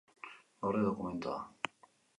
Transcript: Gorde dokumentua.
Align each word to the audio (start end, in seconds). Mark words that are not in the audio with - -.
Gorde 0.61 0.81
dokumentua. 0.83 1.39